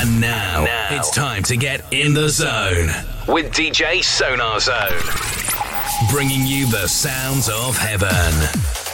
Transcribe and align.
And 0.00 0.20
now, 0.20 0.64
now, 0.64 0.88
it's 0.92 1.10
time 1.10 1.42
to 1.44 1.56
get 1.56 1.84
in 1.92 2.14
the 2.14 2.28
zone 2.28 2.86
with 3.26 3.52
DJ 3.52 4.04
Sonar 4.04 4.60
Zone, 4.60 6.08
bringing 6.08 6.46
you 6.46 6.70
the 6.70 6.86
sounds 6.86 7.48
of 7.48 7.76
heaven. 7.76 8.87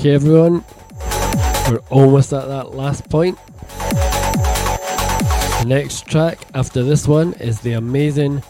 Okay, 0.00 0.14
everyone, 0.14 0.64
we're 1.68 1.82
almost 1.90 2.32
at 2.32 2.48
that 2.48 2.74
last 2.74 3.06
point. 3.10 3.36
The 5.58 5.64
next 5.66 6.06
track 6.06 6.38
after 6.54 6.82
this 6.82 7.06
one 7.06 7.34
is 7.34 7.60
the 7.60 7.74
amazing 7.74 8.42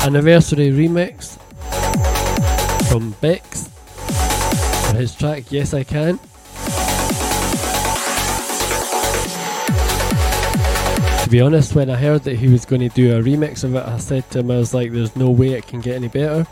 anniversary 0.00 0.70
remix 0.70 1.36
from 2.88 3.12
Bix 3.20 3.68
for 4.88 4.96
his 4.96 5.14
track 5.14 5.52
Yes 5.52 5.74
I 5.74 5.84
Can. 5.84 6.16
To 11.22 11.28
be 11.28 11.42
honest, 11.42 11.74
when 11.74 11.90
I 11.90 11.96
heard 11.96 12.24
that 12.24 12.36
he 12.36 12.48
was 12.48 12.64
going 12.64 12.80
to 12.80 12.88
do 12.88 13.14
a 13.14 13.22
remix 13.22 13.62
of 13.62 13.74
it, 13.74 13.84
I 13.84 13.98
said 13.98 14.30
to 14.30 14.38
him, 14.38 14.50
I 14.50 14.56
was 14.56 14.72
like, 14.72 14.90
there's 14.90 15.14
no 15.16 15.28
way 15.28 15.52
it 15.52 15.66
can 15.66 15.82
get 15.82 15.96
any 15.96 16.08
better. 16.08 16.46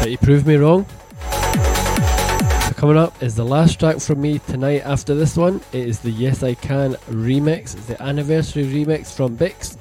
But 0.00 0.08
he 0.08 0.16
proved 0.16 0.44
me 0.44 0.56
wrong. 0.56 0.86
Coming 2.86 3.02
up 3.02 3.20
is 3.20 3.34
the 3.34 3.44
last 3.44 3.80
track 3.80 3.98
from 3.98 4.20
me 4.20 4.38
tonight 4.38 4.82
after 4.84 5.12
this 5.12 5.36
one. 5.36 5.60
It 5.72 5.88
is 5.88 5.98
the 5.98 6.10
Yes 6.12 6.44
I 6.44 6.54
Can 6.54 6.92
remix. 7.10 7.74
It's 7.74 7.86
the 7.86 8.00
anniversary 8.00 8.62
remix 8.62 9.12
from 9.12 9.36
Bix. 9.36 9.76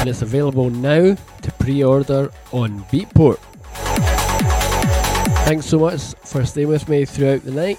And 0.00 0.10
it's 0.10 0.20
available 0.20 0.68
now 0.68 1.14
to 1.14 1.52
pre-order 1.58 2.30
on 2.52 2.80
Beatport. 2.90 3.38
Thanks 5.46 5.64
so 5.64 5.78
much 5.78 6.02
for 6.16 6.44
staying 6.44 6.68
with 6.68 6.86
me 6.86 7.06
throughout 7.06 7.42
the 7.44 7.52
night. 7.52 7.78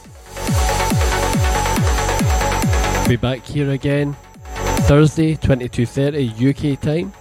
Be 3.07 3.17
back 3.17 3.45
here 3.45 3.69
again 3.69 4.13
Thursday, 4.87 5.35
22.30 5.35 6.73
UK 6.73 6.81
time. 6.81 7.11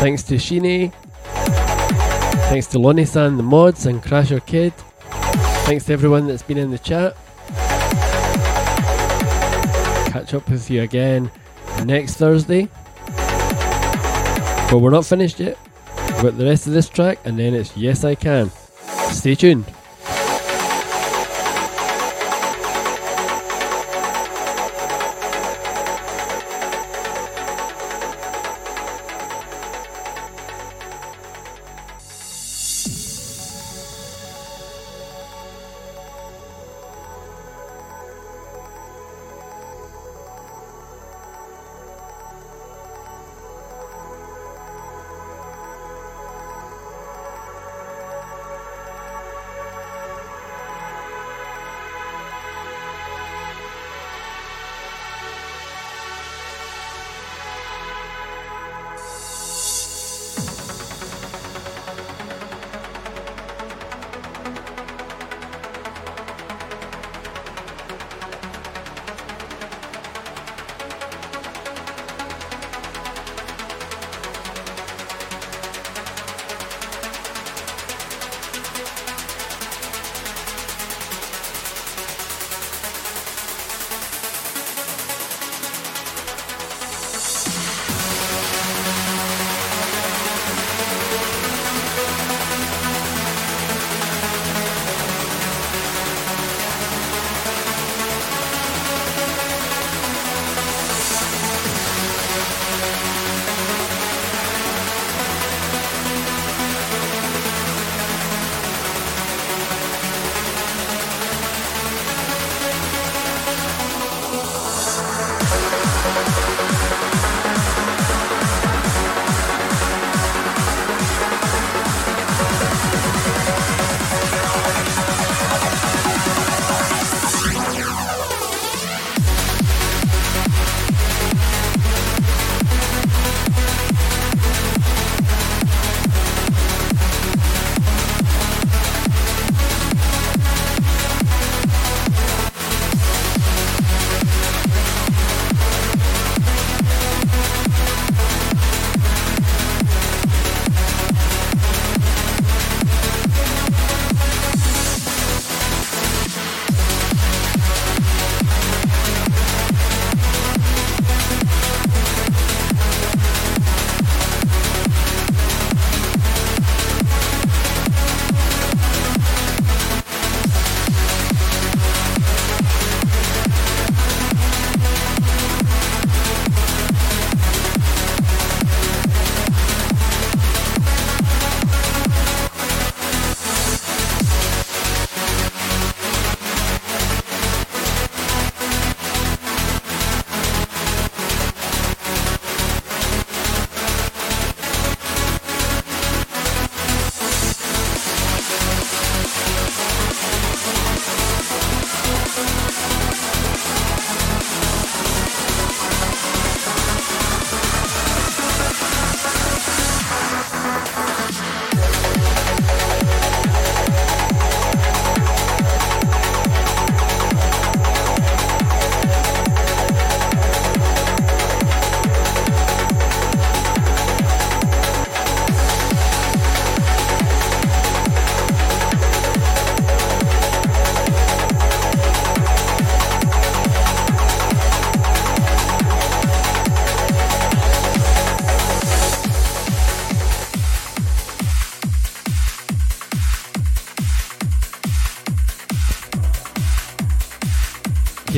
Thanks 0.00 0.24
to 0.24 0.36
Shine. 0.36 0.90
Thanks 2.50 2.66
to 2.66 2.80
Lonnie 2.80 3.04
San, 3.04 3.36
the 3.36 3.44
mods, 3.44 3.86
and 3.86 4.02
Crasher 4.02 4.44
Kid. 4.44 4.72
Thanks 5.70 5.84
to 5.84 5.92
everyone 5.92 6.26
that's 6.26 6.42
been 6.42 6.58
in 6.58 6.72
the 6.72 6.78
chat. 6.80 7.14
Catch 10.10 10.34
up 10.34 10.50
with 10.50 10.68
you 10.68 10.82
again 10.82 11.30
next 11.84 12.16
Thursday. 12.16 12.68
But 14.68 14.80
we're 14.80 14.90
not 14.90 15.06
finished 15.06 15.38
yet. 15.38 15.56
We've 15.96 16.22
got 16.22 16.38
the 16.38 16.44
rest 16.44 16.66
of 16.66 16.72
this 16.72 16.88
track, 16.88 17.20
and 17.24 17.38
then 17.38 17.54
it's 17.54 17.76
Yes 17.76 18.02
I 18.02 18.16
Can. 18.16 18.50
Stay 19.12 19.36
tuned. 19.36 19.64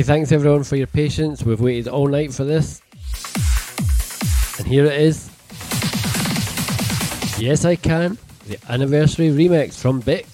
Thanks 0.03 0.33
everyone 0.33 0.65
for 0.65 0.75
your 0.75 0.87
patience. 0.87 1.43
We've 1.43 1.61
waited 1.61 1.87
all 1.87 2.07
night 2.07 2.33
for 2.33 2.43
this. 2.43 2.81
And 4.59 4.67
here 4.67 4.83
it 4.85 4.99
is. 4.99 5.29
Yes, 7.39 7.63
I 7.63 7.77
can. 7.77 8.17
The 8.47 8.57
anniversary 8.67 9.29
remix 9.29 9.79
from 9.79 10.03
Bix. 10.03 10.32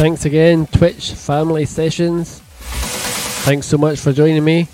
Thanks 0.00 0.24
again, 0.24 0.66
Twitch 0.66 1.12
Family 1.12 1.66
Sessions. 1.66 2.40
Thanks 3.44 3.66
so 3.66 3.76
much 3.76 3.98
for 3.98 4.14
joining 4.14 4.42
me. 4.42 4.64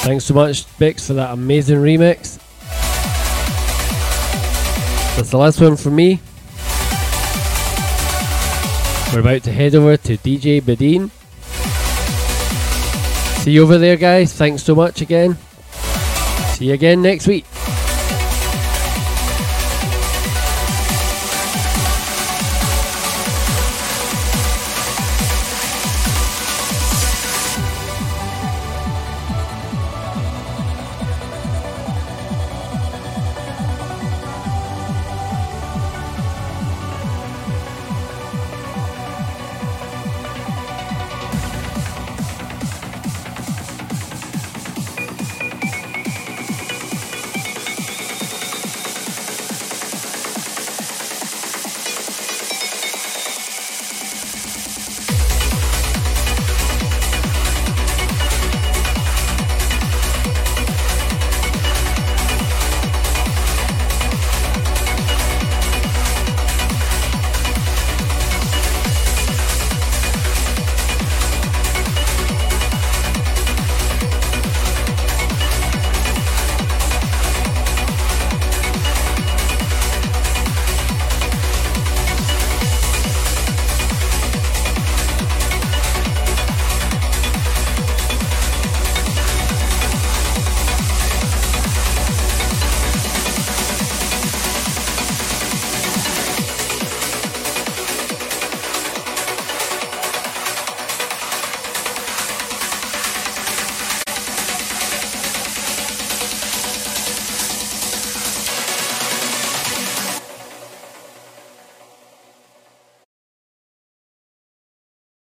Thanks 0.00 0.24
so 0.24 0.32
much, 0.32 0.64
Bix, 0.78 1.08
for 1.08 1.12
that 1.12 1.34
amazing 1.34 1.80
remix. 1.80 2.38
That's 5.14 5.28
the 5.28 5.36
last 5.36 5.60
one 5.60 5.76
from 5.76 5.94
me. 5.94 6.20
We're 9.12 9.20
about 9.20 9.42
to 9.42 9.52
head 9.52 9.74
over 9.74 9.98
to 9.98 10.16
DJ 10.16 10.62
Bedeen. 10.62 11.10
See 13.42 13.52
you 13.52 13.62
over 13.62 13.76
there, 13.76 13.96
guys. 13.96 14.32
Thanks 14.32 14.62
so 14.62 14.74
much 14.74 15.02
again. 15.02 15.36
See 16.54 16.68
you 16.68 16.72
again 16.72 17.02
next 17.02 17.26
week. 17.26 17.44